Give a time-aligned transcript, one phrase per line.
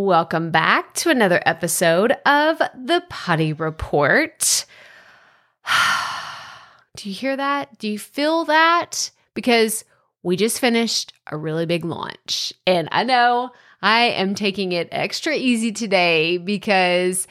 [0.00, 4.64] Welcome back to another episode of the Proffitt Report.
[6.96, 7.78] Do you hear that?
[7.78, 9.10] Do you feel that?
[9.34, 9.84] Because
[10.22, 12.54] we just finished a really big launch.
[12.66, 13.50] And I know
[13.82, 17.28] I am taking it extra easy today because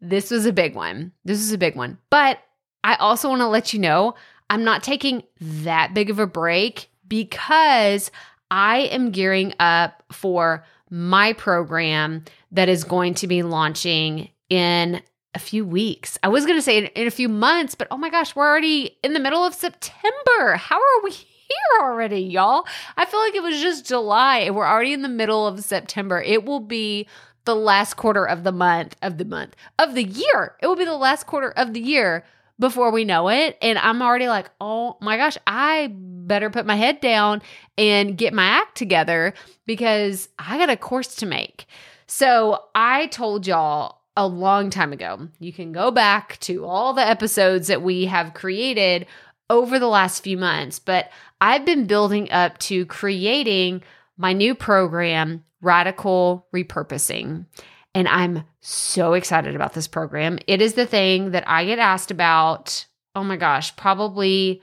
[0.00, 1.10] this was a big one.
[1.24, 1.98] This is a big one.
[2.08, 2.38] But
[2.84, 4.14] I also want to let you know
[4.48, 8.12] I'm not taking that big of a break because
[8.48, 15.00] I am gearing up for my program that is going to be launching in
[15.34, 16.18] a few weeks.
[16.22, 18.46] I was going to say in, in, a few months, but oh my gosh, we're
[18.46, 20.56] already in the middle of September.
[20.56, 22.66] How are we here already, y'all?
[22.98, 26.20] I feel like it was just July and we're already in the middle of September.
[26.20, 27.08] It will be
[27.46, 30.56] the last quarter of the month, of the month, of the year.
[30.60, 32.22] It will be the last quarter of the year
[32.62, 33.58] before we know it.
[33.60, 37.42] And I'm already like, oh my gosh, I better put my head down
[37.76, 39.34] and get my act together
[39.66, 41.66] because I got a course to make.
[42.06, 47.04] So I told y'all a long time ago, you can go back to all the
[47.04, 49.06] episodes that we have created
[49.50, 53.82] over the last few months, but I've been building up to creating
[54.16, 57.46] my new program, Radical Repurposing.
[57.94, 60.38] And I'm so excited about this program.
[60.46, 64.62] It is the thing that I get asked about, oh my gosh, probably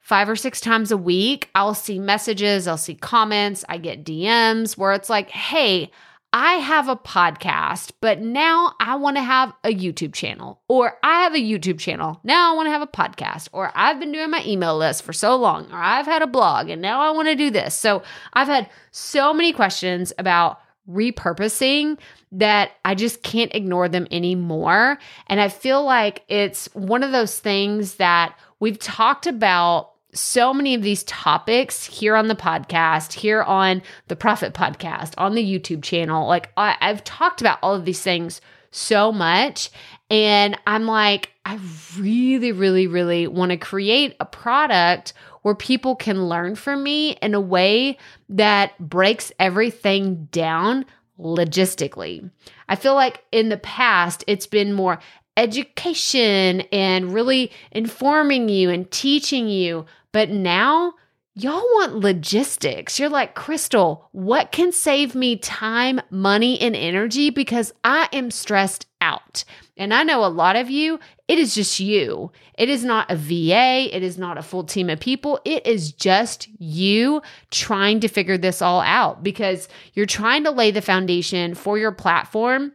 [0.00, 1.48] five or six times a week.
[1.54, 5.90] I'll see messages, I'll see comments, I get DMs where it's like, hey,
[6.34, 11.24] I have a podcast, but now I want to have a YouTube channel, or I
[11.24, 12.20] have a YouTube channel.
[12.24, 15.12] Now I want to have a podcast, or I've been doing my email list for
[15.12, 17.74] so long, or I've had a blog and now I want to do this.
[17.74, 20.58] So I've had so many questions about
[20.90, 21.98] repurposing
[22.32, 24.98] that I just can't ignore them anymore.
[25.26, 30.74] And I feel like it's one of those things that we've talked about so many
[30.74, 35.82] of these topics here on the podcast, here on the Proffitt Podcast, on the YouTube
[35.82, 36.28] channel.
[36.28, 38.40] Like I, have talked about all of these things
[38.72, 39.70] so much.
[40.10, 41.58] And I'm like, I
[41.96, 45.12] really, really, really want to create a product
[45.42, 50.84] where people can learn from me in a way that breaks everything down
[51.18, 52.28] logistically.
[52.68, 54.98] I feel like in the past, it's been more
[55.36, 59.86] education and really informing you and teaching you.
[60.12, 60.94] But now,
[61.34, 62.98] y'all want logistics.
[62.98, 67.30] You're like, Krystal, what can save me time, money, and energy?
[67.30, 69.44] Because I am stressed out.
[69.76, 72.30] And I know a lot of you, it is just you.
[72.58, 75.40] It is not a VA, it is not a full team of people.
[75.44, 80.70] It is just you trying to figure this all out because you're trying to lay
[80.70, 82.72] the foundation for your platform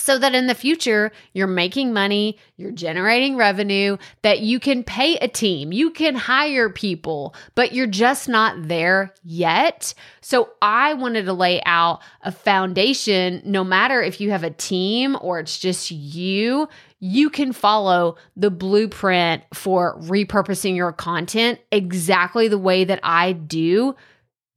[0.00, 5.16] so that in the future you're making money, you're generating revenue, that you can pay
[5.16, 9.94] a team, you can hire people, but you're just not there yet.
[10.20, 15.16] So I wanted to lay out a foundation no matter if you have a team
[15.20, 16.68] or it's just you,
[16.98, 23.96] you can follow the blueprint for repurposing your content exactly the way that I do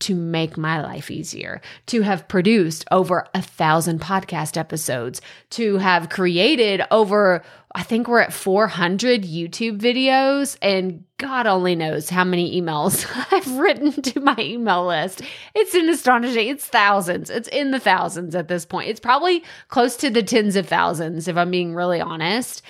[0.03, 5.21] to make my life easier, to have produced over a thousand podcast episodes,
[5.51, 7.41] to have created over,
[7.73, 13.57] I think we're at 400 YouTube videos, and God only knows how many emails I've
[13.57, 15.21] written to my email list.
[15.55, 17.29] It's an astonishing, it's thousands.
[17.29, 18.89] It's in the thousands at this point.
[18.89, 22.61] It's probably close to the tens of thousands, if I'm being really honest.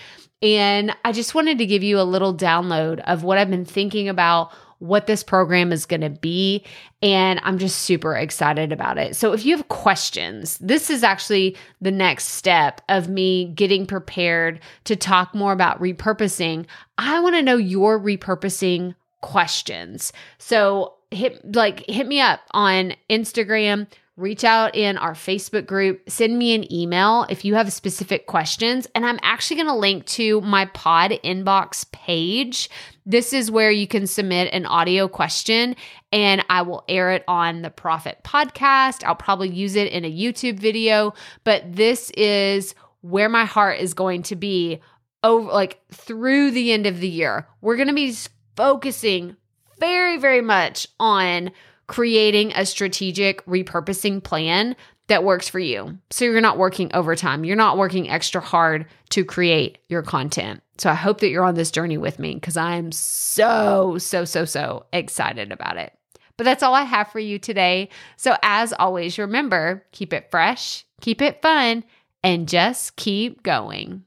[0.43, 4.09] And I just wanted to give you a little download of what I've been thinking
[4.09, 6.65] about what this program is going to be.
[7.01, 9.15] And I'm just super excited about it.
[9.15, 14.59] So, if you have questions, this is actually the next step of me getting prepared
[14.83, 16.65] to talk more about repurposing.
[16.97, 20.11] I want to know your repurposing questions.
[20.37, 26.37] So, hit like hit me up on Instagram reach out in our Facebook group, send
[26.37, 28.87] me an email if you have specific questions.
[28.93, 32.69] And I'm actually going to link to my pod inbox page.
[33.05, 35.75] This is where you can submit an audio question
[36.11, 39.03] and I will air it on the Proffitt podcast.
[39.03, 43.93] I'll probably use it in a YouTube video, but this is where my heart is
[43.93, 44.79] going to be
[45.23, 47.47] over like through the end of the year.
[47.61, 48.15] We're going to be
[48.55, 49.35] focusing
[49.79, 51.51] very very much on
[51.93, 54.75] creating a strategic repurposing plan
[55.09, 55.95] that works for you.
[56.09, 60.63] So you're not working overtime, you're not working extra hard to create your content.
[60.79, 64.25] So I hope that you're on this journey with me because I am so, so,
[64.25, 65.93] so, so excited about it.
[66.35, 67.89] But that's all I have for you today.
[68.17, 71.83] So as always, remember keep it fresh, keep it fun,
[72.23, 74.03] and just keep going.